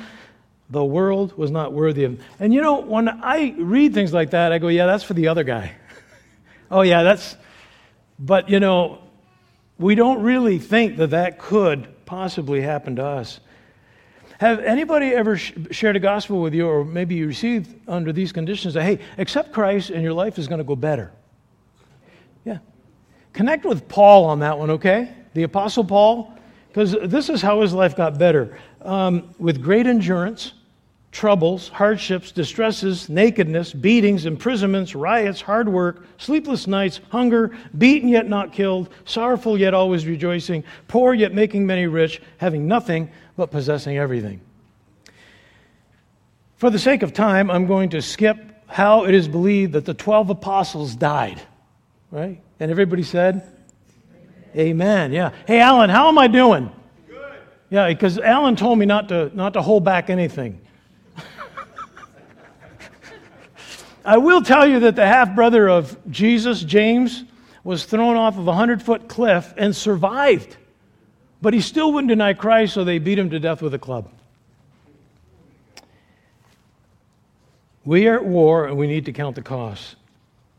[0.71, 2.25] The world was not worthy of them.
[2.39, 5.27] And you know, when I read things like that, I go, yeah, that's for the
[5.27, 5.73] other guy.
[6.71, 7.37] oh, yeah, that's.
[8.17, 8.99] But, you know,
[9.77, 13.39] we don't really think that that could possibly happen to us.
[14.39, 18.31] Have anybody ever sh- shared a gospel with you, or maybe you received under these
[18.31, 21.11] conditions that, hey, accept Christ and your life is going to go better?
[22.43, 22.59] Yeah.
[23.33, 25.13] Connect with Paul on that one, okay?
[25.33, 26.33] The Apostle Paul,
[26.67, 28.57] because this is how his life got better.
[28.81, 30.53] Um, with great endurance,
[31.15, 38.51] troubles, hardships, distresses, nakedness, beatings, imprisonments, riots, hard work, sleepless nights, hunger, beaten yet not
[38.51, 44.41] killed, sorrowful yet always rejoicing, poor yet making many rich, having nothing but possessing everything.
[46.57, 49.93] For the sake of time, I'm going to skip how it is believed that the
[49.93, 51.41] 12 apostles died,
[52.11, 52.41] right?
[52.59, 53.41] And everybody said,
[54.53, 54.67] Amen.
[54.67, 55.11] Amen.
[55.13, 55.31] Yeah.
[55.47, 56.69] Hey, Alan, how am I doing?
[57.07, 57.39] Good.
[57.69, 60.59] Yeah, because Alan told me not to, not to hold back anything.
[64.05, 67.23] I will tell you that the half brother of Jesus, James,
[67.63, 70.57] was thrown off of a 100 foot cliff and survived.
[71.41, 74.09] But he still wouldn't deny Christ, so they beat him to death with a club.
[77.83, 79.95] We are at war and we need to count the costs.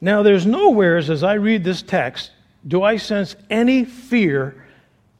[0.00, 2.32] Now, there's nowheres as I read this text
[2.66, 4.66] do I sense any fear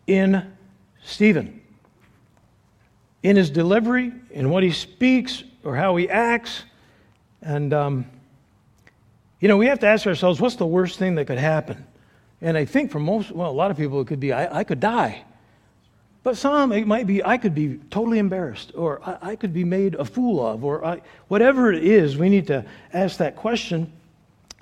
[0.09, 0.53] in
[1.05, 1.61] Stephen.
[3.23, 6.65] In his delivery, in what he speaks, or how he acts.
[7.43, 8.07] And, um,
[9.41, 11.87] you know, we have to ask ourselves what's the worst thing that could happen?
[12.41, 14.65] And I think for most, well, a lot of people, it could be I, I
[14.65, 15.25] could die.
[16.23, 19.65] But some, it might be I could be totally embarrassed, or I, I could be
[19.65, 23.93] made a fool of, or I, whatever it is, we need to ask that question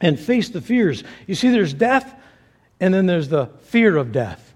[0.00, 1.04] and face the fears.
[1.26, 2.14] You see, there's death,
[2.80, 4.52] and then there's the fear of death.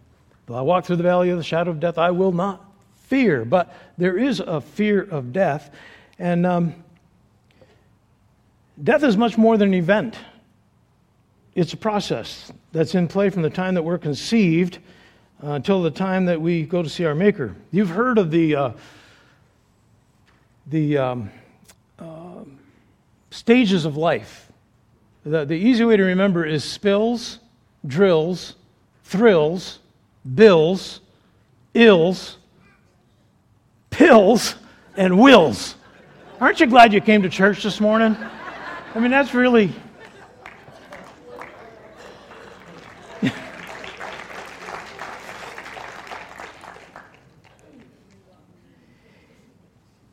[0.46, 2.64] Though I walk through the valley of the shadow of death, I will not
[3.04, 3.44] fear.
[3.44, 5.74] But there is a fear of death.
[6.18, 6.74] And um,
[8.82, 10.16] Death is much more than an event.
[11.54, 14.78] It's a process that's in play from the time that we're conceived
[15.42, 17.56] uh, until the time that we go to see our Maker.
[17.72, 18.70] You've heard of the, uh,
[20.68, 21.30] the um,
[21.98, 22.44] uh,
[23.30, 24.52] stages of life.
[25.24, 27.40] The, the easy way to remember is spills,
[27.86, 28.54] drills,
[29.02, 29.80] thrills,
[30.34, 31.00] bills,
[31.74, 32.38] ills,
[33.90, 34.54] pills,
[34.96, 35.74] and wills.
[36.40, 38.16] Aren't you glad you came to church this morning?
[38.94, 39.72] I mean, that's really.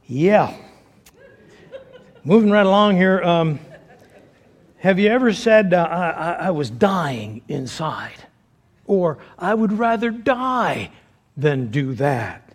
[0.08, 0.56] yeah.
[2.26, 3.24] Moving right along here.
[3.24, 3.60] Um,
[4.78, 8.26] have you ever said, uh, I, I was dying inside?
[8.86, 10.92] Or I would rather die
[11.38, 12.54] than do that?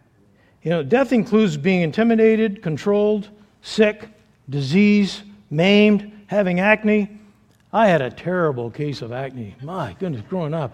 [0.63, 3.31] You know, death includes being intimidated, controlled,
[3.63, 4.09] sick,
[4.49, 7.19] disease, maimed, having acne.
[7.73, 9.55] I had a terrible case of acne.
[9.63, 10.73] My goodness, growing up.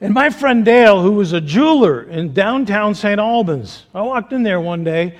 [0.00, 3.18] And my friend Dale, who was a jeweler in downtown St.
[3.18, 5.16] Albans, I walked in there one day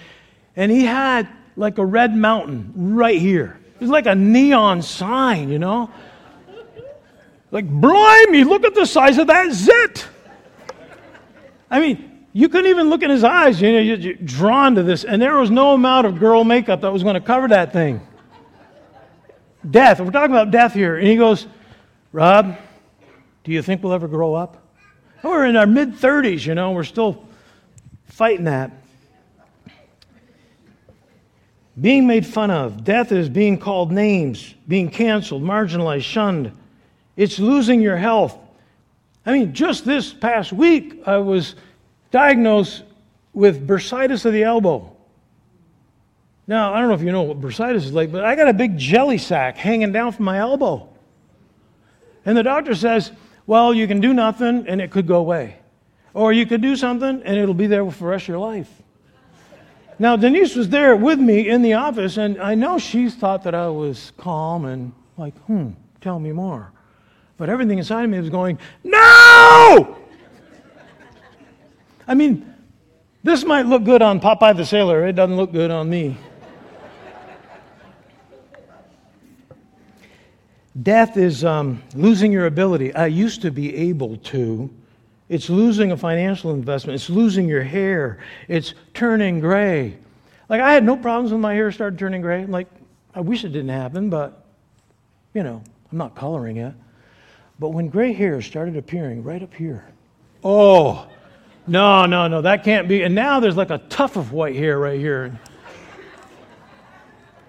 [0.55, 3.59] and he had like a red mountain right here.
[3.75, 5.91] It was like a neon sign, you know?
[7.51, 10.07] Like, blimey, look at the size of that zit.
[11.71, 13.61] I mean, you couldn't even look in his eyes.
[13.63, 15.05] You know, you're drawn to this.
[15.05, 18.01] And there was no amount of girl makeup that was going to cover that thing.
[19.71, 20.01] Death.
[20.01, 20.97] We're talking about death here.
[20.97, 21.47] And he goes,
[22.13, 22.57] Rob,
[23.45, 24.63] do you think we'll ever grow up?
[25.23, 27.27] we're in our mid 30s, you know, we're still
[28.07, 28.71] fighting that.
[31.79, 32.85] Being made fun of.
[32.85, 36.53] Death is being called names, being canceled, marginalized, shunned.
[37.17, 38.39] It's losing your health.
[39.27, 41.57] I mean, just this past week, I was
[42.11, 42.85] diagnosed
[43.35, 44.96] with bursitis of the elbow.
[46.49, 48.53] Now, I don't know if you know what bursitis is like, but I got a
[48.53, 50.89] big jelly sack hanging down from my elbow.
[52.25, 53.11] And the doctor says,
[53.47, 55.57] well, you can do nothing and it could go away.
[56.15, 58.71] Or you could do something and it'll be there for the rest of your life.
[59.99, 63.55] Now, Denise was there with me in the office, and I know she thought that
[63.55, 65.71] I was calm and like, hmm,
[66.03, 66.71] tell me more.
[67.39, 69.97] But everything inside of me was going, no!
[72.07, 72.55] I mean,
[73.23, 76.19] this might look good on Popeye the Sailor, it doesn't look good on me.
[80.83, 82.95] Death is um, losing your ability.
[82.95, 84.71] I used to be able to.
[85.29, 86.95] It's losing a financial investment.
[86.97, 88.19] It's losing your hair.
[88.49, 89.97] It's turning gray.
[90.49, 92.43] Like, I had no problems when my hair started turning gray.
[92.43, 92.69] I'm like,
[93.15, 94.45] I wish it didn't happen, but,
[95.35, 96.75] you know, I'm not coloring it.
[97.59, 99.87] But when gray hair started appearing right up here,
[100.45, 101.09] oh,
[101.67, 103.03] no, no, no, that can't be.
[103.03, 105.39] And now there's like a tuft of white hair right here.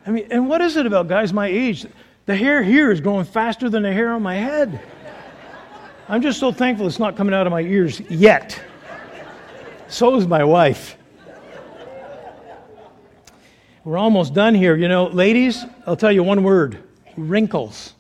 [0.06, 1.86] I mean, and what is it about guys my age?
[2.28, 4.82] The hair here is growing faster than the hair on my head.
[6.10, 8.62] I'm just so thankful it's not coming out of my ears yet.
[9.88, 10.98] So is my wife.
[13.86, 14.76] We're almost done here.
[14.76, 16.84] You know, ladies, I'll tell you one word
[17.16, 17.94] wrinkles.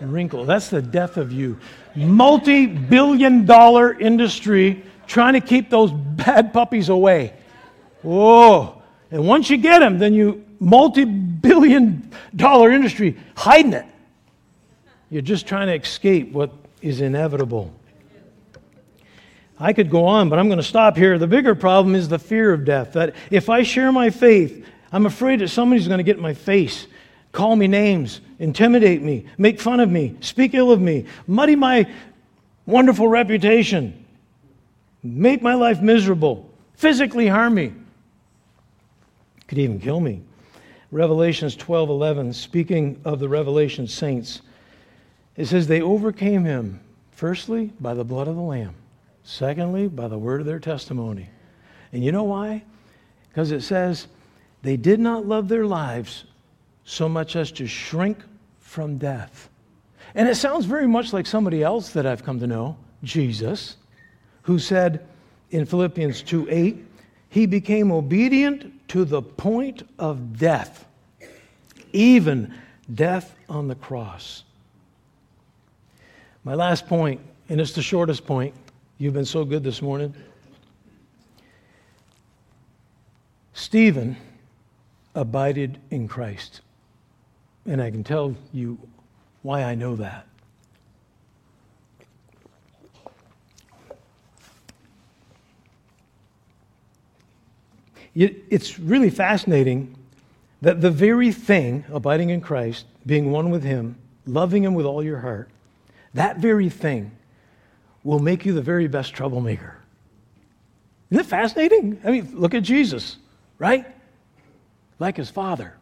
[0.00, 0.46] Wrinkles.
[0.46, 1.58] That's the death of you.
[1.96, 7.32] Multi billion dollar industry trying to keep those bad puppies away.
[8.02, 8.80] Whoa.
[9.10, 13.86] And once you get them, then you multi billion dollar industry hiding it.
[15.10, 17.74] You're just trying to escape what is inevitable.
[19.58, 21.18] I could go on, but I'm going to stop here.
[21.18, 22.94] The bigger problem is the fear of death.
[22.94, 26.32] That if I share my faith, I'm afraid that somebody's going to get in my
[26.32, 26.86] face,
[27.32, 31.86] call me names, intimidate me, make fun of me, speak ill of me, muddy my
[32.64, 34.04] wonderful reputation,
[35.02, 37.74] make my life miserable, physically harm me,
[39.46, 40.22] could even kill me.
[40.90, 44.42] Revelations 12:11 speaking of the revelation saints
[45.36, 46.80] it says they overcame him
[47.12, 48.74] firstly by the blood of the lamb
[49.22, 51.28] secondly by the word of their testimony.
[51.92, 52.64] And you know why?
[53.28, 54.08] Because it says
[54.62, 56.24] they did not love their lives
[56.84, 58.18] so much as to shrink
[58.58, 59.48] from death.
[60.14, 63.76] And it sounds very much like somebody else that I've come to know Jesus
[64.42, 65.06] who said
[65.50, 66.84] in Philippians 2 8
[67.28, 70.84] he became obedient to the point of death,
[71.92, 72.52] even
[72.92, 74.42] death on the cross.
[76.42, 78.52] My last point, and it's the shortest point.
[78.98, 80.12] You've been so good this morning.
[83.52, 84.16] Stephen
[85.14, 86.60] abided in Christ.
[87.66, 88.76] And I can tell you
[89.42, 90.26] why I know that.
[98.14, 99.96] It's really fascinating
[100.62, 103.96] that the very thing, abiding in Christ, being one with Him,
[104.26, 105.48] loving Him with all your heart,
[106.14, 107.12] that very thing
[108.02, 109.76] will make you the very best troublemaker.
[111.10, 112.00] Isn't it fascinating?
[112.04, 113.16] I mean, look at Jesus,
[113.58, 113.86] right?
[114.98, 115.76] Like his father.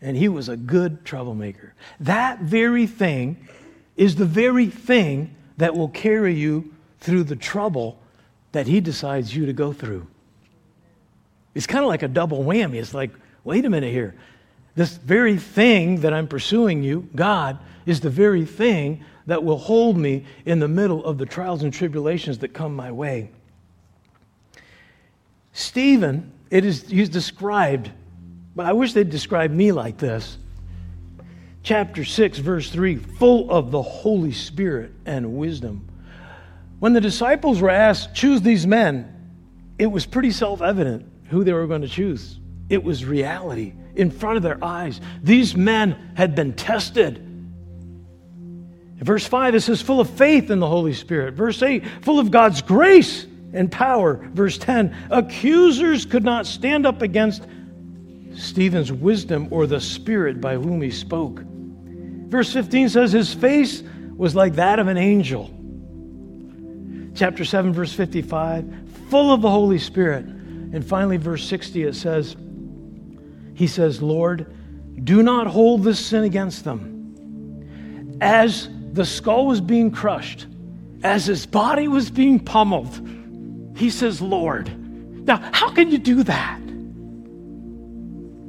[0.00, 1.74] And he was a good troublemaker.
[2.00, 3.48] That very thing
[3.96, 7.98] is the very thing that will carry you through the trouble
[8.52, 10.06] that he decides you to go through.
[11.58, 12.76] It's kind of like a double whammy.
[12.76, 13.10] It's like,
[13.42, 14.14] wait a minute here.
[14.76, 19.96] This very thing that I'm pursuing you, God, is the very thing that will hold
[19.96, 23.32] me in the middle of the trials and tribulations that come my way.
[25.52, 27.90] Stephen, it is he's described,
[28.54, 30.38] but I wish they'd describe me like this.
[31.64, 35.88] Chapter 6, verse 3, full of the Holy Spirit and wisdom.
[36.78, 39.12] When the disciples were asked, choose these men,
[39.76, 42.38] it was pretty self evident who they were going to choose.
[42.68, 45.00] It was reality in front of their eyes.
[45.22, 47.16] These men had been tested.
[47.16, 51.34] In verse 5, it says, full of faith in the Holy Spirit.
[51.34, 54.28] Verse 8, full of God's grace and power.
[54.32, 57.46] Verse 10, accusers could not stand up against
[58.34, 61.40] Stephen's wisdom or the spirit by whom he spoke.
[61.40, 63.82] Verse 15 says, his face
[64.16, 65.50] was like that of an angel.
[67.14, 68.64] Chapter 7, verse 55,
[69.10, 70.26] full of the Holy Spirit.
[70.72, 72.36] And finally, verse 60, it says,
[73.54, 74.54] He says, Lord,
[75.04, 78.16] do not hold this sin against them.
[78.20, 80.46] As the skull was being crushed,
[81.02, 83.08] as his body was being pummeled,
[83.76, 84.74] he says, Lord.
[85.26, 86.58] Now, how can you do that?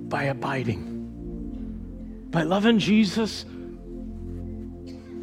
[0.09, 3.45] By abiding, by loving Jesus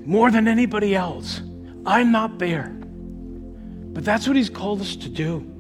[0.07, 1.41] more than anybody else.
[1.85, 2.69] I'm not there.
[2.69, 5.56] But that's what he's called us to do.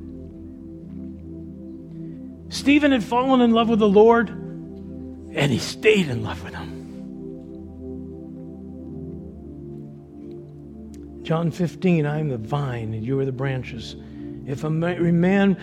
[2.48, 6.72] Stephen had fallen in love with the Lord, and he stayed in love with him.
[11.22, 13.96] John 15, I am the vine, and you are the branches.
[14.46, 15.56] If a man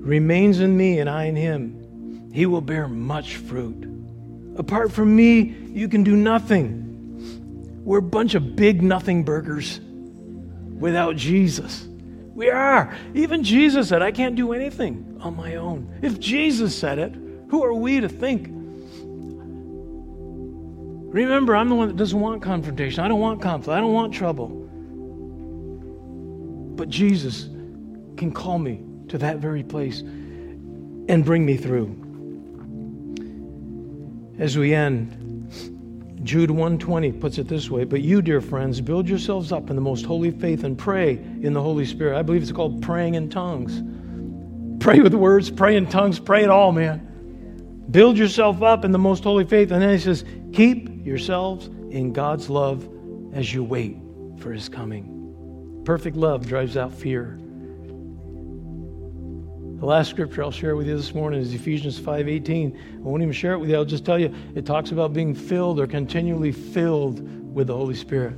[0.00, 3.88] remains in me and I in him, he will bear much fruit.
[4.58, 6.82] Apart from me, you can do nothing.
[7.82, 9.80] We're a bunch of big nothing burgers
[10.78, 11.88] without Jesus.
[12.36, 12.94] We are.
[13.14, 15.88] Even Jesus said, I can't do anything on my own.
[16.02, 17.14] If Jesus said it,
[17.48, 18.48] who are we to think?
[21.14, 23.02] Remember, I'm the one that doesn't want confrontation.
[23.02, 23.74] I don't want conflict.
[23.74, 24.48] I don't want trouble.
[26.76, 27.44] But Jesus
[28.18, 31.86] can call me to that very place and bring me through.
[34.38, 35.16] As we end,
[36.26, 39.82] Jude 120 puts it this way, but you dear friends, build yourselves up in the
[39.82, 42.18] most holy faith and pray in the Holy Spirit.
[42.18, 43.80] I believe it's called praying in tongues.
[44.82, 47.86] Pray with words, pray in tongues, pray it all, man.
[47.92, 49.70] Build yourself up in the most holy faith.
[49.70, 52.88] And then he says, keep yourselves in God's love
[53.32, 53.96] as you wait
[54.38, 55.82] for his coming.
[55.84, 57.38] Perfect love drives out fear.
[59.78, 62.74] The last scripture I'll share with you this morning is Ephesians 5:18.
[62.74, 63.76] I won't even share it with you.
[63.76, 67.20] I'll just tell you it talks about being filled or continually filled
[67.54, 68.32] with the Holy Spirit.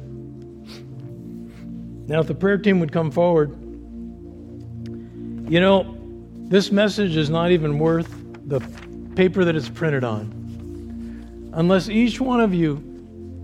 [2.08, 3.50] Now, if the prayer team would come forward,
[5.48, 5.96] you know,
[6.48, 8.12] this message is not even worth
[8.48, 8.58] the
[9.14, 11.50] paper that it's printed on.
[11.52, 12.82] Unless each one of you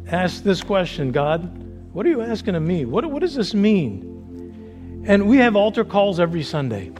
[0.08, 1.48] asks this question God,
[1.92, 2.86] what are you asking of me?
[2.86, 5.04] What, what does this mean?
[5.06, 6.90] And we have altar calls every Sunday.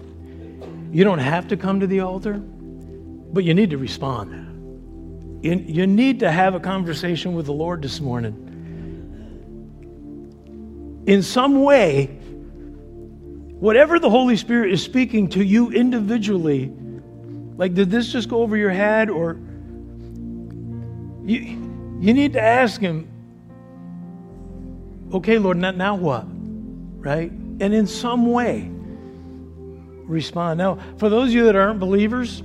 [0.95, 5.42] You don't have to come to the altar, but you need to respond.
[5.45, 8.32] You, need to have a conversation with the Lord this morning.
[11.09, 12.07] In some way,
[13.59, 16.72] whatever the Holy Spirit is speaking to you individually,
[17.57, 19.36] like did this just go over your head or
[21.24, 21.40] you,
[21.99, 23.09] you need to ask him,
[25.12, 26.24] okay, Lord, now, now what?
[26.28, 27.32] Right?
[27.32, 28.70] And in some way,
[30.07, 30.59] respond.
[30.59, 32.42] Now, for those of you that aren't believers,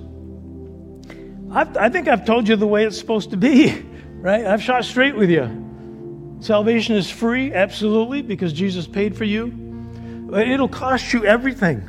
[1.52, 3.84] I've, i think I've told you the way it's supposed to be,
[4.16, 4.46] right?
[4.46, 6.38] I've shot straight with you.
[6.42, 9.48] Salvation is free, absolutely, because Jesus paid for you.
[9.48, 11.88] But it'll cost you everything.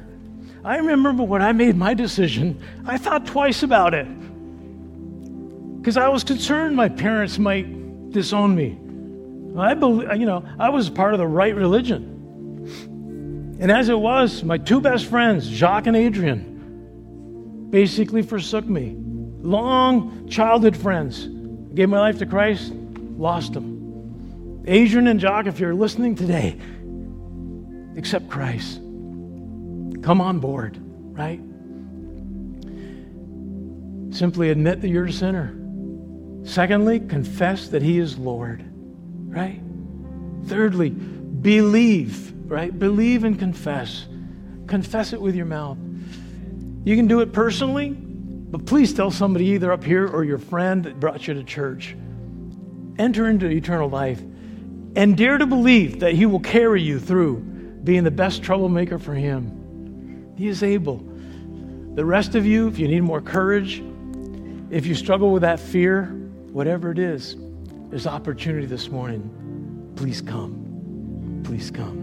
[0.64, 4.06] I remember when I made my decision, I thought twice about it.
[5.78, 8.78] Because I was concerned my parents might disown me.
[9.58, 12.09] I believe, you know, I was part of the right religion.
[13.60, 18.96] And as it was, my two best friends, Jacques and Adrian, basically forsook me.
[19.42, 21.26] Long childhood friends.
[21.26, 24.62] I gave my life to Christ, lost them.
[24.66, 26.56] Adrian and Jacques, if you're listening today,
[27.98, 28.78] accept Christ.
[30.02, 31.40] Come on board, right?
[34.14, 35.54] Simply admit that you're a sinner.
[36.44, 38.64] Secondly, confess that He is Lord,
[39.28, 39.60] right?
[40.46, 42.76] Thirdly, believe, right?
[42.76, 44.06] Believe and confess.
[44.66, 45.78] Confess it with your mouth.
[46.84, 50.84] You can do it personally, but please tell somebody either up here or your friend
[50.84, 51.96] that brought you to church.
[52.98, 54.20] Enter into eternal life
[54.96, 57.36] and dare to believe that He will carry you through
[57.84, 60.34] being the best troublemaker for Him.
[60.36, 60.98] He is able.
[61.94, 63.82] The rest of you, if you need more courage,
[64.70, 66.06] if you struggle with that fear,
[66.50, 67.36] whatever it is,
[67.90, 69.92] there's opportunity this morning.
[69.96, 71.42] Please come.
[71.44, 71.99] Please come.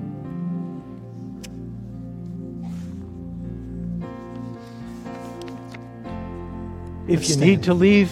[7.08, 8.12] If you need to leave,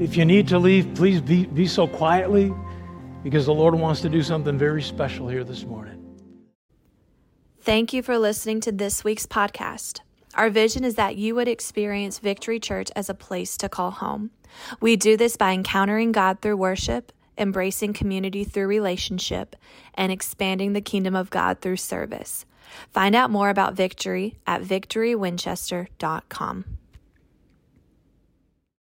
[0.00, 2.52] if you need to leave, please be, be so quietly
[3.22, 5.96] because the Lord wants to do something very special here this morning.
[7.60, 10.00] Thank you for listening to this week's podcast.
[10.34, 14.32] Our vision is that you would experience Victory Church as a place to call home.
[14.80, 19.54] We do this by encountering God through worship, embracing community through relationship,
[19.94, 22.44] and expanding the kingdom of God through service.
[22.92, 26.64] Find out more about Victory at victorywinchester.com.